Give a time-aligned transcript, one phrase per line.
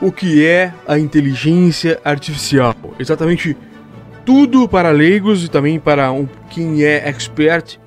[0.00, 2.74] o que é a inteligência artificial.
[2.98, 3.56] Exatamente
[4.24, 7.78] tudo para leigos e também para um, quem é expert.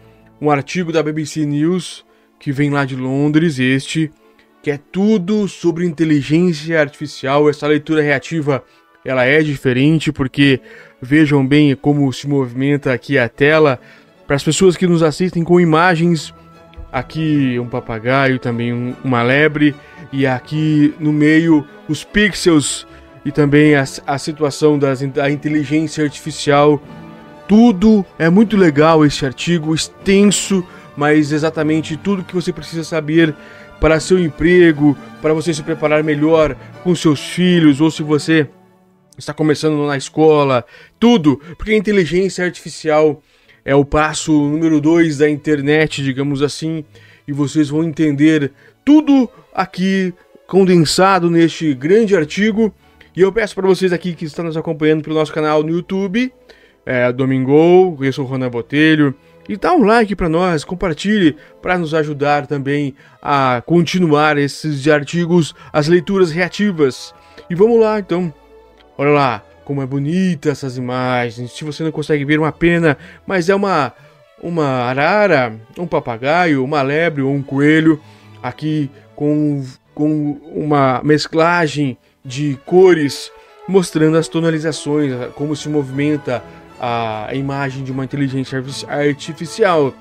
[0.42, 2.04] Um artigo da BBC News
[2.40, 4.12] que vem lá de Londres, este,
[4.64, 7.48] que é tudo sobre inteligência artificial.
[7.48, 8.64] Essa leitura reativa
[9.06, 10.60] ela é diferente porque
[11.02, 13.80] vejam bem como se movimenta aqui a tela
[14.26, 16.34] para as pessoas que nos assistem com imagens.
[16.92, 19.74] Aqui um papagaio, também um, uma lebre
[20.12, 22.88] e aqui no meio os pixels
[23.24, 26.82] e também a, a situação das, da inteligência artificial.
[27.48, 33.36] Tudo é muito legal esse artigo, extenso, mas exatamente tudo que você precisa saber
[33.80, 38.48] para seu emprego, para você se preparar melhor com seus filhos, ou se você
[39.18, 40.66] está começando na escola,
[41.00, 43.22] tudo, porque a inteligência artificial
[43.66, 46.84] é o passo número 2 da internet, digamos assim,
[47.28, 48.52] e vocês vão entender
[48.92, 50.14] tudo aqui
[50.46, 52.76] condensado neste grande artigo.
[53.16, 56.30] E eu peço para vocês aqui que estão nos acompanhando pelo nosso canal no YouTube,
[56.86, 59.16] é, Domingo, eu sou o Ronan Botelho,
[59.48, 65.56] e dá um like para nós, compartilhe para nos ajudar também a continuar esses artigos,
[65.72, 67.16] as leituras reativas.
[67.50, 68.34] E vamos lá então.
[68.98, 71.54] Olha lá como é bonita essas imagens.
[71.54, 73.94] Se você não consegue ver uma pena, mas é uma
[74.44, 78.02] uma arara, um papagaio, uma lebre ou um coelho
[78.42, 79.64] aqui com
[79.94, 83.32] com uma mesclagem de cores
[83.68, 86.44] mostrando as tonalizações, como se movimenta
[86.80, 89.94] a imagem de uma inteligência artificial.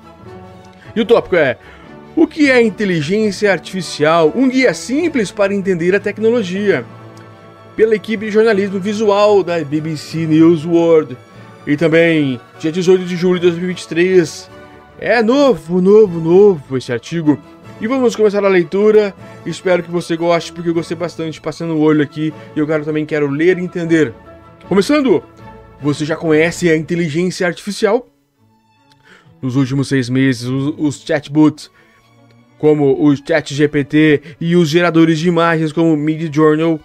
[0.95, 1.57] E o tópico é:
[2.15, 4.31] o que é inteligência artificial?
[4.35, 6.83] Um guia simples para entender a tecnologia.
[7.75, 11.17] Pela equipe de jornalismo visual da BBC News World.
[11.65, 14.49] E também, dia 18 de julho de 2023.
[14.99, 17.39] É novo, novo, novo esse artigo
[17.81, 19.13] e vamos começar a leitura.
[19.43, 22.85] Espero que você goste, porque eu gostei bastante passando o olho aqui e eu quero,
[22.85, 24.13] também quero ler e entender.
[24.69, 25.23] Começando!
[25.81, 28.07] Você já conhece a inteligência artificial?
[29.41, 31.71] Nos últimos seis meses, os, os chatbots,
[32.59, 36.79] como o ChatGPT e os geradores de imagens como Midjourney,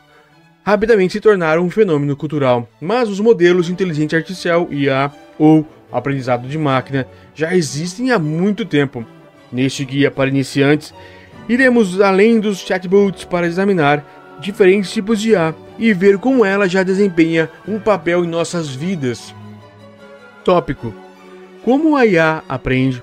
[0.65, 2.67] rapidamente se tornaram um fenômeno cultural.
[2.81, 8.65] Mas os modelos de inteligência artificial, IA ou aprendizado de máquina, já existem há muito
[8.65, 9.05] tempo
[9.53, 10.93] Neste guia para iniciantes,
[11.49, 14.05] iremos além dos chatbots para examinar
[14.41, 19.35] diferentes tipos de IA e ver como ela já desempenha um papel em nossas vidas.
[20.45, 20.93] Tópico:
[21.65, 23.03] Como a IA aprende?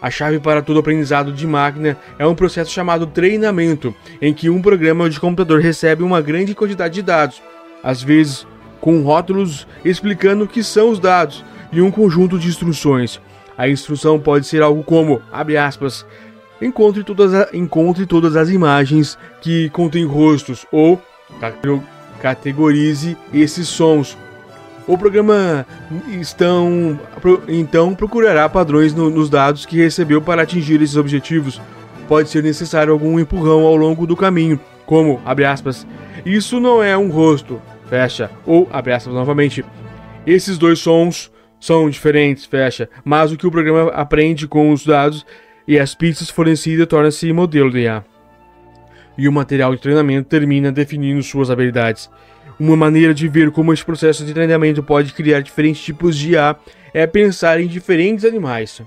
[0.00, 4.60] A chave para todo aprendizado de máquina é um processo chamado treinamento, em que um
[4.60, 7.42] programa de computador recebe uma grande quantidade de dados,
[7.82, 8.46] às vezes
[8.82, 11.42] com rótulos explicando o que são os dados
[11.72, 13.18] e um conjunto de instruções.
[13.56, 16.04] A instrução pode ser algo como, abre aspas,
[16.60, 21.00] encontre todas, a, encontre todas as imagens que contêm rostos ou
[22.20, 24.16] categorize esses sons.
[24.86, 25.66] O programa
[26.20, 26.98] estão,
[27.48, 31.60] então procurará padrões no, nos dados que recebeu para atingir esses objetivos.
[32.06, 35.86] Pode ser necessário algum empurrão ao longo do caminho, como, abre aspas,
[36.26, 39.64] isso não é um rosto, fecha, ou, abre aspas novamente,
[40.26, 41.30] esses dois sons
[41.64, 45.24] são diferentes, fecha, mas o que o programa aprende com os dados
[45.66, 48.04] e as pistas fornecidas torna-se modelo de IA.
[49.16, 52.10] E o material de treinamento termina definindo suas habilidades.
[52.60, 56.54] Uma maneira de ver como esse processo de treinamento pode criar diferentes tipos de IA
[56.92, 58.82] é pensar em diferentes animais.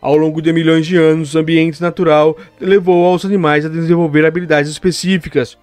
[0.00, 4.72] Ao longo de milhões de anos, o ambiente natural levou aos animais a desenvolver habilidades
[4.72, 5.56] específicas.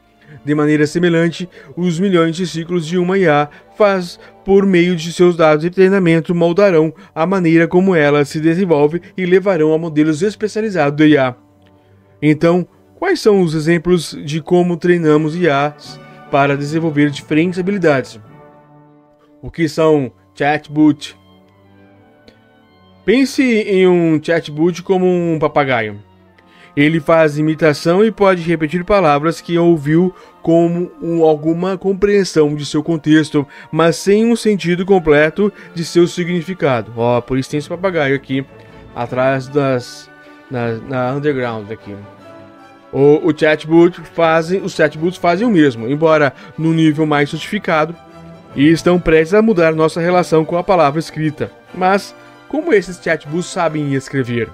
[0.46, 5.38] De maneira semelhante, os milhões de ciclos de uma IA faz por meio de seus
[5.38, 10.98] dados de treinamento moldarão a maneira como ela se desenvolve e levarão a modelos especializados
[10.98, 11.36] de IA.
[12.22, 16.00] Então, quais são os exemplos de como treinamos IAs
[16.30, 18.20] para desenvolver diferentes habilidades?
[19.42, 21.18] O que são chatbot?
[23.06, 26.00] Pense em um chatbot como um papagaio.
[26.76, 32.84] Ele faz imitação e pode repetir palavras que ouviu com um, alguma compreensão de seu
[32.84, 36.92] contexto, mas sem um sentido completo de seu significado.
[36.98, 38.46] Ó, por isso tem esse papagaio aqui
[38.96, 40.10] atrás das
[40.50, 41.96] na, na underground aqui.
[42.92, 47.96] O, o chatbot fazem, os chatbots fazem o mesmo, embora no nível mais sofisticado,
[48.56, 51.52] e estão prestes a mudar nossa relação com a palavra escrita.
[51.74, 52.14] Mas
[52.48, 54.50] como esses chatbots sabem escrever?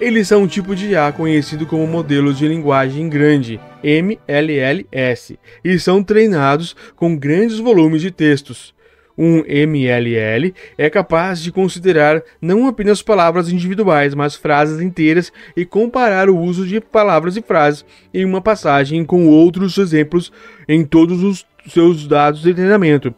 [0.00, 6.02] Eles são um tipo de IA conhecido como modelos de linguagem grande, MLLS, e são
[6.02, 8.74] treinados com grandes volumes de textos.
[9.18, 16.30] Um MLL é capaz de considerar não apenas palavras individuais, mas frases inteiras e comparar
[16.30, 20.32] o uso de palavras e frases em uma passagem com outros exemplos
[20.66, 23.14] em todos os seus dados de treinamento.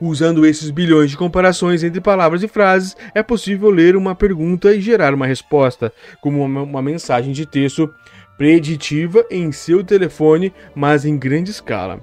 [0.00, 4.80] Usando esses bilhões de comparações entre palavras e frases, é possível ler uma pergunta e
[4.80, 5.90] gerar uma resposta,
[6.20, 7.92] como uma, mensagem de texto
[8.36, 12.02] preditiva em seu telefone, mas em grande escala.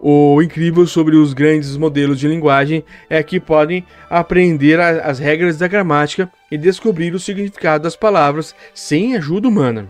[0.00, 5.68] O incrível sobre os grandes modelos de linguagem é que podem aprender as regras da
[5.68, 9.88] gramática e descobrir o significado das palavras sem ajuda humana.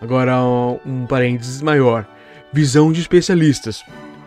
[0.00, 0.38] Agora,
[0.84, 2.06] um parênteses maior:
[2.52, 3.82] visão de especialistas.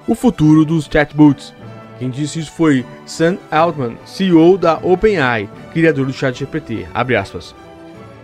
[0.07, 1.53] O futuro dos chatbots.
[1.99, 6.87] Quem disse isso foi Sam Altman, CEO da OpenAI, criador do ChatGPT.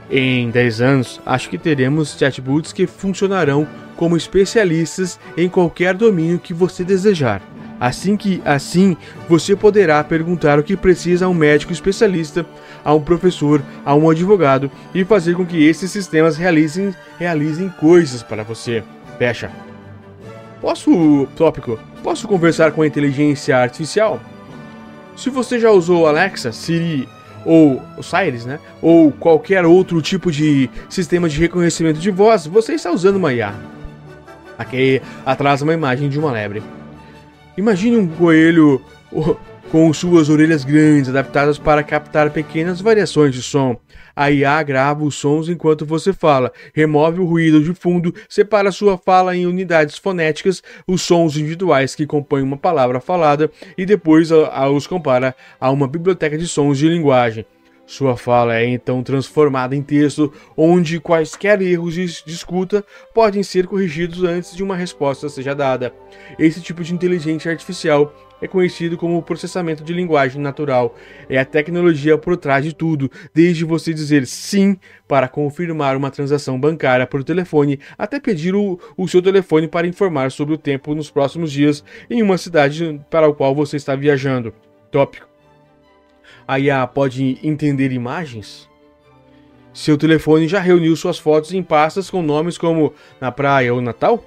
[0.10, 6.54] Em 10 anos, acho que teremos chatbots que funcionarão como especialistas em qualquer domínio que
[6.54, 7.42] você desejar.
[7.80, 8.98] Assim que assim,
[9.30, 12.44] você poderá perguntar o que precisa a um médico especialista,
[12.84, 18.24] a um professor, a um advogado e fazer com que esses sistemas realizem, realizem coisas
[18.24, 18.84] para você.
[19.20, 19.67] Fecha.
[20.62, 24.19] Posso, tópico, posso conversar com a inteligência artificial?
[25.15, 27.07] Se você já usou Alexa, Siri
[27.45, 28.59] ou Osiris, né?
[28.81, 33.54] Ou qualquer outro tipo de sistema de reconhecimento de voz, você está usando uma IA.
[34.57, 36.63] Aqui atrás uma imagem de uma lebre.
[37.56, 38.81] Imagine um coelho
[39.72, 43.78] com suas orelhas grandes adaptadas para captar pequenas variações de som.
[44.16, 48.98] A IA grava os sons enquanto você fala, remove o ruído de fundo, separa sua
[48.98, 54.88] fala em unidades fonéticas, os sons individuais que compõem uma palavra falada e depois os
[54.88, 57.46] compara a uma biblioteca de sons de linguagem.
[57.86, 62.84] Sua fala é então transformada em texto, onde quaisquer erros de escuta
[63.14, 65.94] podem ser corrigidos antes de uma resposta seja dada.
[66.38, 70.95] Esse tipo de inteligência artificial é conhecido como processamento de linguagem natural.
[71.30, 76.60] É a tecnologia por trás de tudo, desde você dizer sim para confirmar uma transação
[76.60, 81.10] bancária por telefone, até pedir o, o seu telefone para informar sobre o tempo nos
[81.10, 84.54] próximos dias em uma cidade para a qual você está viajando.
[84.92, 85.28] Tópico.
[86.48, 88.69] A IA pode entender imagens?
[89.74, 94.24] Seu telefone já reuniu suas fotos em pastas com nomes como na praia ou Natal?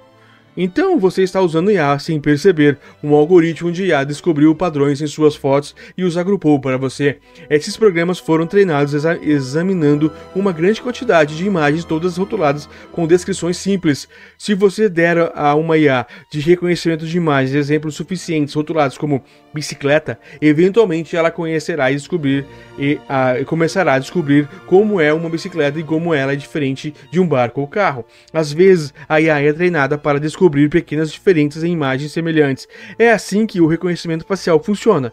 [0.56, 2.79] Então você está usando IA sem perceber.
[3.02, 7.19] Um algoritmo de IA descobriu padrões em suas fotos e os agrupou para você.
[7.49, 13.56] Esses programas foram treinados exa examinando uma grande quantidade de imagens, todas rotuladas com descrições
[13.56, 14.08] simples.
[14.37, 19.23] Se você der a uma IA de reconhecimento de imagens exemplos suficientes rotulados como
[19.55, 22.44] bicicleta, eventualmente ela conhecerá e descobrir
[22.79, 27.20] e a, começará a descobrir como é uma bicicleta e como ela é diferente de
[27.20, 28.05] um barco ou carro.
[28.32, 32.69] Às vezes, a IA é treinada para descobrir pequenas diferenças em imagens semelhantes.
[32.99, 35.12] É assim que o reconhecimento facial funciona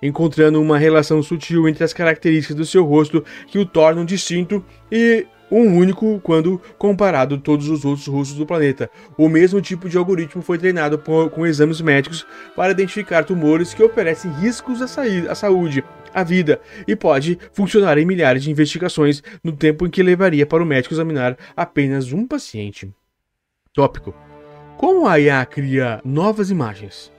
[0.00, 5.26] encontrando uma relação sutil entre as características do seu rosto que o tornam distinto e
[5.50, 8.90] um único quando comparado a todos os outros rostos do planeta.
[9.16, 14.30] O mesmo tipo de algoritmo foi treinado com exames médicos para identificar tumores que oferecem
[14.32, 15.82] riscos à, à saúde,
[16.12, 20.62] à vida, e pode funcionar em milhares de investigações no tempo em que levaria para
[20.62, 22.92] o médico examinar apenas um paciente.
[23.72, 24.14] Tópico:
[24.78, 27.10] Como a IA cria novas imagens?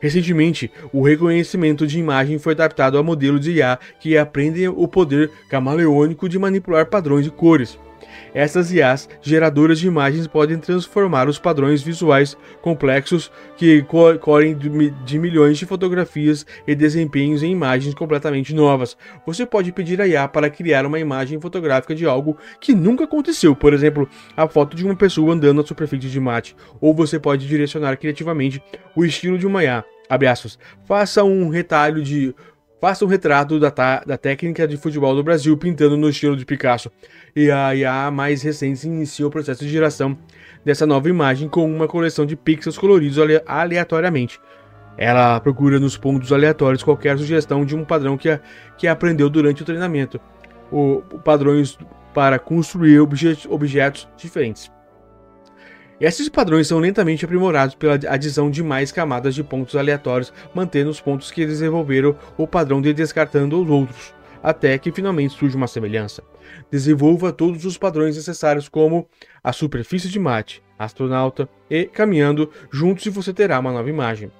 [0.00, 5.30] Recentemente, o reconhecimento de imagem foi adaptado a modelos de IA que aprendem o poder
[5.50, 7.78] camaleônico de manipular padrões de cores.
[8.34, 13.84] Essas IAs geradoras de imagens podem transformar os padrões visuais complexos que
[14.20, 18.96] correm de milhões de fotografias e desempenhos em imagens completamente novas.
[19.26, 23.54] Você pode pedir a IA para criar uma imagem fotográfica de algo que nunca aconteceu,
[23.54, 27.46] por exemplo, a foto de uma pessoa andando na superfície de mate, ou você pode
[27.46, 28.62] direcionar criativamente
[28.94, 29.84] o estilo de uma IA.
[30.08, 30.58] Abre aspas.
[30.86, 32.34] Faça um retalho de
[32.80, 33.70] Faça um retrato da,
[34.06, 36.90] da técnica de futebol do Brasil pintando no estilo de Picasso.
[37.36, 40.16] E a IA mais recente inicia o processo de geração
[40.64, 44.40] dessa nova imagem com uma coleção de pixels coloridos aleatoriamente.
[44.96, 48.40] Ela procura nos pontos aleatórios qualquer sugestão de um padrão que, a,
[48.78, 50.18] que aprendeu durante o treinamento,
[50.70, 51.78] ou padrões
[52.14, 54.70] para construir objet, objetos diferentes.
[56.00, 60.98] Esses padrões são lentamente aprimorados pela adição de mais camadas de pontos aleatórios, mantendo os
[60.98, 66.22] pontos que desenvolveram o padrão de descartando os outros, até que finalmente surge uma semelhança.
[66.70, 69.06] Desenvolva todos os padrões necessários, como
[69.44, 74.32] a superfície de mate, astronauta e caminhando, juntos e você terá uma nova imagem.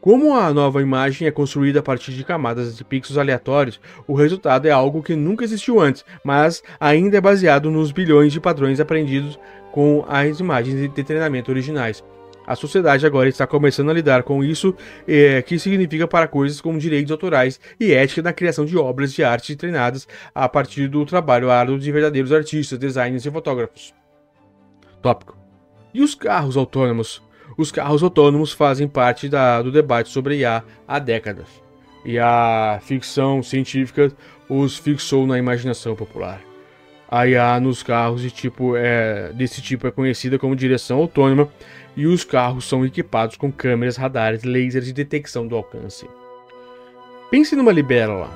[0.00, 4.66] Como a nova imagem é construída a partir de camadas de pixels aleatórios, o resultado
[4.66, 9.38] é algo que nunca existiu antes, mas ainda é baseado nos bilhões de padrões aprendidos
[9.74, 12.00] com as imagens de treinamento originais.
[12.46, 14.72] A sociedade agora está começando a lidar com isso,
[15.08, 19.24] é, que significa para coisas como direitos autorais e ética na criação de obras de
[19.24, 23.92] arte treinadas a partir do trabalho árduo de verdadeiros artistas, designers e fotógrafos.
[25.02, 25.36] Tópico.
[25.92, 27.20] E os carros autônomos?
[27.58, 31.48] Os carros autônomos fazem parte da, do debate sobre IA há décadas.
[32.04, 34.12] E a ficção científica
[34.48, 36.53] os fixou na imaginação popular.
[37.14, 41.48] A IA nos carros de tipo, é, desse tipo é conhecida como direção autônoma
[41.96, 46.08] e os carros são equipados com câmeras, radares, lasers de detecção do alcance.
[47.30, 48.28] Pense numa libélula,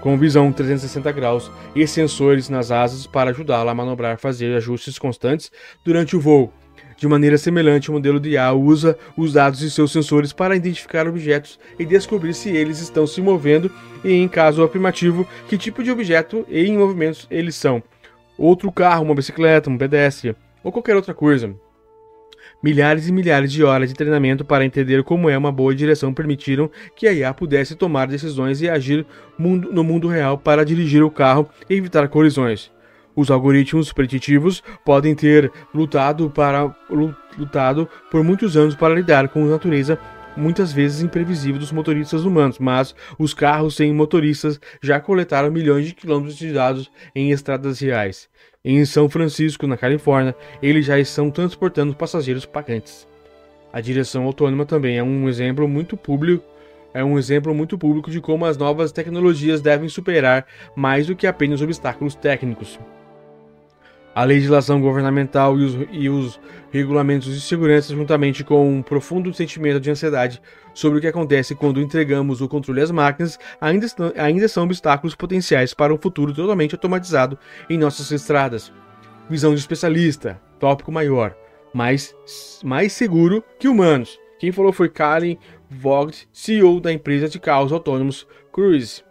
[0.00, 4.98] com visão 360 graus e sensores nas asas para ajudá-la a manobrar e fazer ajustes
[4.98, 5.52] constantes
[5.84, 6.52] durante o voo.
[6.96, 11.06] De maneira semelhante, o modelo de IA usa os dados de seus sensores para identificar
[11.06, 13.70] objetos e descobrir se eles estão se movendo
[14.02, 17.80] e, em caso afirmativo, que tipo de objeto e em movimentos eles são.
[18.36, 21.54] Outro carro, uma bicicleta, um pedestre ou qualquer outra coisa.
[22.62, 26.70] Milhares e milhares de horas de treinamento para entender como é uma boa direção permitiram
[26.96, 29.06] que a IA pudesse tomar decisões e agir
[29.38, 32.72] no mundo real para dirigir o carro e evitar colisões.
[33.14, 36.74] Os algoritmos preditivos podem ter lutado, para,
[37.38, 39.98] lutado por muitos anos para lidar com a natureza
[40.36, 45.94] muitas vezes imprevisível dos motoristas humanos, mas os carros sem motoristas já coletaram milhões de
[45.94, 48.28] quilômetros de dados em estradas reais.
[48.64, 53.06] Em São Francisco, na Califórnia, eles já estão transportando passageiros pagantes.
[53.72, 56.54] A direção autônoma também é um exemplo muito público
[56.94, 61.26] é um exemplo muito público de como as novas tecnologias devem superar mais do que
[61.26, 62.78] apenas obstáculos técnicos.
[64.14, 66.40] A legislação governamental e os, e os,
[66.74, 70.42] regulamentos de segurança, juntamente com um profundo sentimento de ansiedade
[70.72, 75.72] sobre o que acontece quando entregamos o controle às máquinas, ainda, ainda são obstáculos potenciais
[75.72, 77.38] para um futuro totalmente automatizado
[77.70, 78.72] em nossas estradas.
[79.30, 81.36] Visão de especialista, tópico maior,
[81.72, 82.14] mais,
[82.64, 84.18] mais seguro que humanos.
[84.40, 85.36] Quem falou foi Karen
[85.70, 89.02] Vogt, CEO da empresa de carros autônomos Cruise.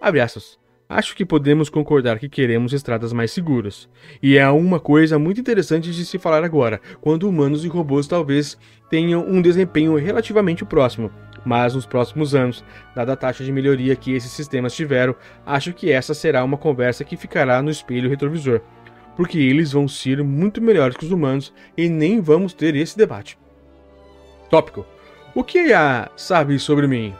[0.00, 0.61] Abre aspas.
[0.88, 3.88] Acho que podemos concordar que queremos estradas mais seguras.
[4.22, 8.58] E é uma coisa muito interessante de se falar agora, quando humanos e robôs talvez
[8.90, 11.10] tenham um desempenho relativamente próximo.
[11.44, 15.90] Mas nos próximos anos, dada a taxa de melhoria que esses sistemas tiveram, acho que
[15.90, 18.60] essa será uma conversa que ficará no espelho retrovisor.
[19.16, 23.38] Porque eles vão ser muito melhores que os humanos e nem vamos ter esse debate.
[24.48, 24.86] Tópico:
[25.34, 27.14] O que a sabe sobre mim?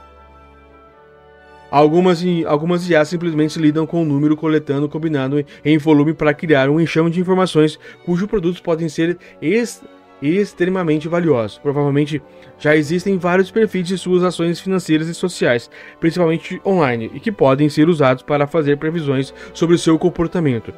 [1.73, 6.79] Algumas, algumas IA simplesmente lidam com o número coletando combinado em volume para criar um
[6.79, 9.83] enxame de informações cujos produtos podem ser ex
[10.21, 11.57] extremamente valiosos.
[11.57, 12.21] Provavelmente
[12.59, 17.71] já existem vários perfis de suas ações financeiras e sociais, principalmente online, e que podem
[17.71, 20.75] ser usados para fazer previsões sobre o seu comportamento.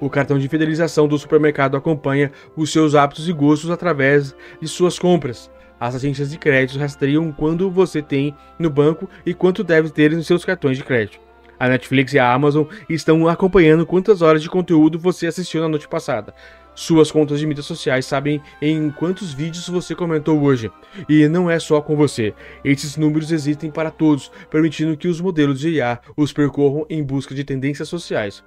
[0.00, 4.96] O cartão de fidelização do supermercado acompanha os seus hábitos e gostos através de suas
[4.96, 5.50] compras.
[5.78, 10.26] As agências de crédito rastreiam quando você tem no banco e quanto deve ter nos
[10.26, 11.20] seus cartões de crédito.
[11.58, 15.88] A Netflix e a Amazon estão acompanhando quantas horas de conteúdo você assistiu na noite
[15.88, 16.34] passada.
[16.74, 20.70] Suas contas de mídias sociais sabem em quantos vídeos você comentou hoje.
[21.08, 22.34] E não é só com você.
[22.62, 27.34] Esses números existem para todos, permitindo que os modelos de IA os percorram em busca
[27.34, 28.44] de tendências sociais.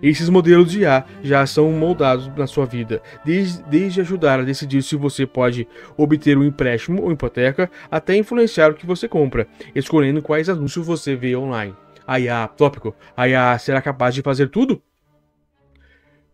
[0.00, 4.82] Esses modelos de IA já são moldados na sua vida, desde, desde ajudar a decidir
[4.82, 10.22] se você pode obter um empréstimo ou hipoteca, até influenciar o que você compra, escolhendo
[10.22, 11.74] quais anúncios você vê online.
[12.06, 14.80] A IA, tópico, a IA será capaz de fazer tudo?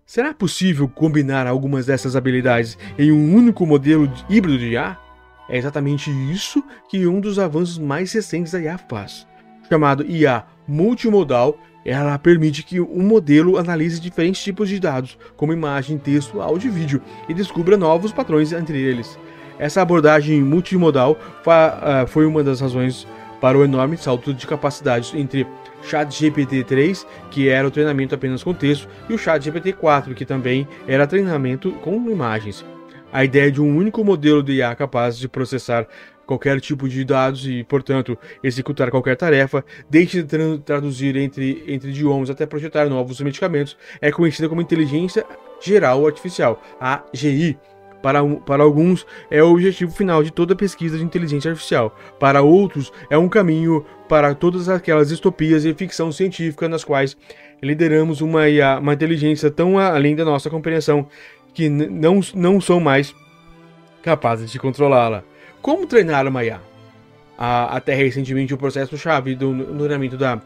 [0.04, 4.98] Será possível combinar algumas dessas habilidades em um único modelo híbrido de IA?
[5.48, 9.26] É exatamente isso que um dos avanços mais recentes da IA faz,
[9.68, 15.98] chamado IA multimodal ela permite que um modelo analise diferentes tipos de dados, como imagem,
[15.98, 19.18] texto, áudio e vídeo, e descubra novos padrões entre eles.
[19.58, 23.06] Essa abordagem multimodal ah, foi uma das razões
[23.40, 25.46] para o enorme salto de capacidade entre
[25.82, 30.66] ChatGPT 3, que era o treinamento apenas com texto, e o ChatGPT 4, que também
[30.88, 32.64] era treinamento com imagens.
[33.12, 35.86] A ideia de um único modelo de IA capaz de processar
[36.26, 42.30] qualquer tipo de dados e, portanto, executar qualquer tarefa, desde tra traduzir entre, entre idiomas
[42.30, 45.24] até projetar novos medicamentos, é conhecida como inteligência
[45.60, 47.58] geral artificial, AGI.
[48.02, 51.96] Para, para alguns, é o objetivo final de toda pesquisa de inteligência artificial.
[52.20, 57.16] Para outros, é um caminho para todas aquelas distopias e ficção científica nas quais
[57.62, 58.42] lideramos uma,
[58.78, 61.08] uma inteligência tão além da nossa compreensão
[61.54, 63.14] que não, não são mais
[64.02, 65.24] capazes de controlá-la.
[65.64, 66.60] Como treinar uma IA?
[67.38, 70.38] Até recentemente o processo-chave do treinamento da,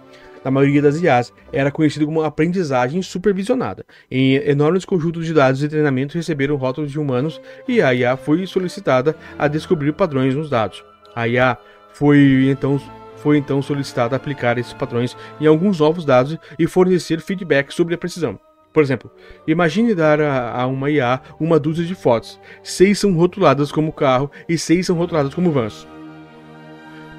[0.45, 3.85] da maioria das IAs era conhecido como aprendizagem supervisionada.
[4.09, 8.47] Em enormes conjuntos de dados de treinamento receberam rótulos de humanos e a IA foi
[8.47, 10.85] solicitada a descobrir padrões nos dados.
[11.17, 11.59] A IA
[11.93, 12.81] foi então
[13.17, 17.97] foi então solicitada a aplicar esses padrões em alguns novos dados e fornecer feedback sobre
[17.97, 18.39] a precisão.
[18.79, 19.11] Por exemplo,
[19.45, 22.39] imagine dar a, a, uma IA uma dúzia de fotos.
[22.63, 25.85] Seis são rotuladas como carro e seis são rotuladas como vans.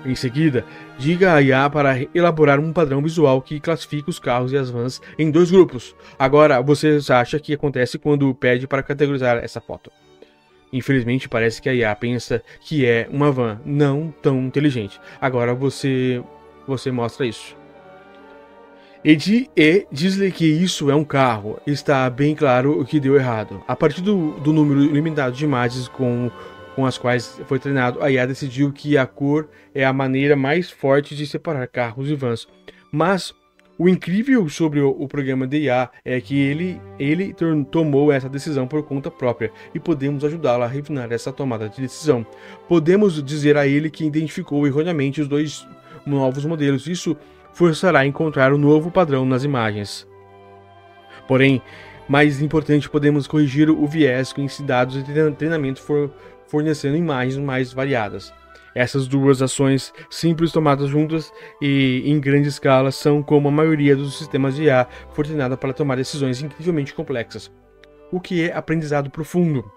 [0.06, 0.64] Em seguida,
[0.98, 5.02] diga a IA para elaborar um padrão visual que classifique os carros e as vans
[5.18, 5.94] em dois grupos.
[6.18, 9.92] Agora, você acha que acontece quando pede para categorizar essa foto?
[10.72, 14.98] Infelizmente, parece que a IA pensa que é uma van não tão inteligente.
[15.20, 16.24] Agora você
[16.66, 17.59] você mostra isso.
[19.04, 21.60] E, de, e diz-lhe que isso é um carro.
[21.66, 23.64] Está bem claro o que deu errado.
[23.68, 26.30] A partir do, do número limitado de imagens com
[26.80, 30.72] com as quais foi treinado, a IA decidiu que a cor é a maneira mais
[30.72, 32.48] forte de separar carros e vans.
[32.90, 33.36] Mas
[33.78, 37.36] o incrível sobre o, o programa de IA é que ele, ele
[37.70, 42.26] tomou essa decisão por conta própria e podemos ajudá-lo a refinar essa tomada de decisão.
[42.68, 45.68] Podemos dizer a ele que identificou erroneamente os dois
[46.06, 46.88] novos modelos.
[46.88, 47.18] Isso
[47.60, 50.08] forçará a encontrar um novo padrão nas imagens.
[51.28, 51.62] Porém,
[52.08, 56.10] mais importante, podemos corrigir o viés esses dados de treinamento for
[56.48, 58.34] fornecendo imagens mais variadas.
[58.74, 64.18] Essas duas ações simples tomadas juntas e em grande escala são como a maioria dos
[64.18, 67.52] sistemas de IA for treinada para tomar decisões incrivelmente complexas.
[68.10, 69.70] O que é aprendizado profundo?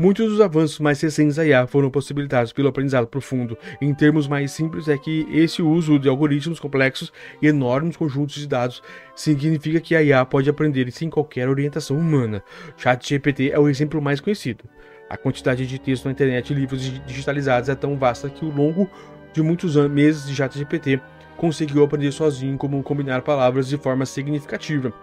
[0.00, 3.58] Muitos dos avanços mais recentes da IA foram possibilitados pelo aprendizado profundo.
[3.82, 8.48] Em termos mais simples, é que esse uso de algoritmos complexos e enormes conjuntos de
[8.48, 8.82] dados
[9.14, 12.42] significa que a IA pode aprender sem qualquer orientação humana.
[12.78, 14.64] ChatGPT é o exemplo mais conhecido.
[15.10, 18.88] A quantidade de texto na internet e livros digitalizados é tão vasta que ao longo
[19.34, 20.98] de muitos meses de ChatGPT
[21.36, 24.94] conseguiu aprender sozinho como combinar palavras de forma significativa.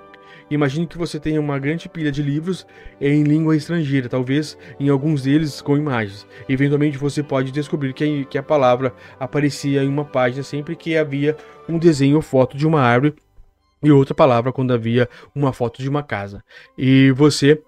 [0.49, 2.65] Imagine que você tenha uma grande pilha de livros
[2.99, 6.27] em língua estrangeira, talvez em alguns deles com imagens.
[6.47, 11.35] Eventualmente você pode descobrir que, que a palavra aparecia em uma página sempre que havia
[11.67, 13.15] um desenho ou foto de uma árvore
[13.83, 16.43] e outra palavra quando havia uma foto de uma casa.
[16.77, 17.61] E você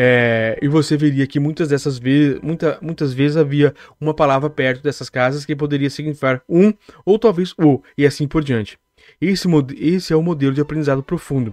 [0.00, 4.80] é, e você veria que muitas dessas vezes, muita, muitas vezes havia uma palavra perto
[4.80, 6.72] dessas casas que poderia significar um
[7.04, 8.78] ou talvez o, e assim por diante.
[9.20, 11.52] Esse, esse é o modelo de aprendizado profundo,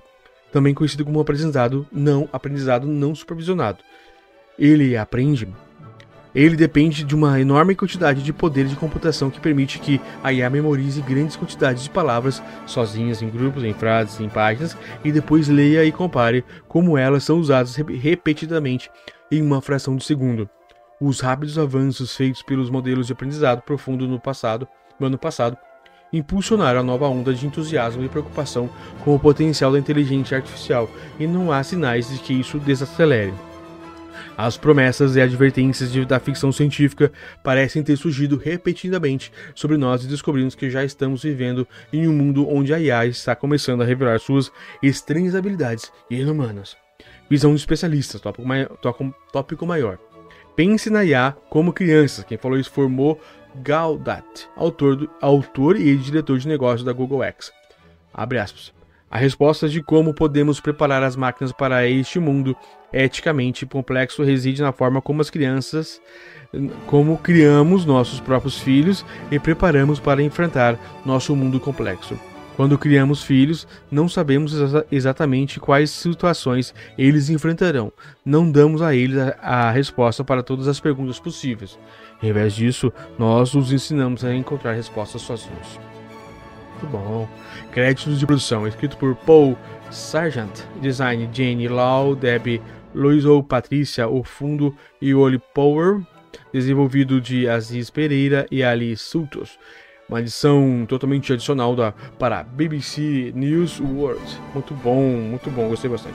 [0.52, 3.80] também conhecido como aprendizado não aprendizado não supervisionado.
[4.58, 5.48] Ele aprende
[6.36, 10.50] ele depende de uma enorme quantidade de poder de computação que permite que a IA
[10.50, 15.86] memorize grandes quantidades de palavras sozinhas em grupos, em frases, em páginas e depois leia
[15.86, 18.92] e compare como elas são usadas repetidamente
[19.32, 20.50] em uma fração de segundo.
[21.00, 24.68] Os rápidos avanços feitos pelos modelos de aprendizado profundo no passado,
[25.00, 25.58] no ano passado,
[26.18, 28.70] impulsionaram a nova onda de entusiasmo e preocupação
[29.04, 33.34] com o potencial da inteligência artificial, e não há sinais de que isso desacelere.
[34.38, 40.08] As promessas e advertências de, da ficção científica parecem ter surgido repetidamente sobre nós e
[40.08, 44.20] descobrimos que já estamos vivendo em um mundo onde a IA está começando a revelar
[44.20, 44.52] suas
[44.84, 46.76] estranhas habilidades inumanas.
[47.30, 48.48] Visão de especialistas, tópico,
[49.32, 49.98] tópico maior.
[50.56, 52.24] Pense na IA como criança.
[52.24, 53.20] Quem falou isso formou
[53.64, 57.52] Gaudat, autor, do, autor e diretor de negócios da Google X.
[58.14, 58.74] Abre aspas.
[59.10, 62.56] A resposta de como podemos preparar as máquinas para este mundo
[62.92, 66.02] eticamente complexo reside na forma como as crianças,
[66.86, 72.20] como criamos nossos próprios filhos e preparamos para enfrentar nosso mundo complexo.
[72.56, 77.92] Quando criamos filhos, não sabemos exa exatamente quais situações eles enfrentarão.
[78.24, 81.78] Não damos a eles a, a resposta para todas as perguntas possíveis.
[82.24, 85.80] Em vez disso, nós os ensinamos a encontrar respostas sozinhos.
[86.72, 87.28] Muito bom.
[87.72, 89.58] Créditos de produção: escrito por Paul
[89.92, 92.62] Sargent, design Jane Lau, Debbie
[92.94, 96.02] Loiso Patrícia O Fundo e Oli Power,
[96.54, 99.60] desenvolvido de Aziz Pereira e Ali Sultos.
[100.08, 104.22] Uma edição totalmente adicional da, para BBC News World.
[104.54, 106.14] Muito bom, muito bom, gostei bastante.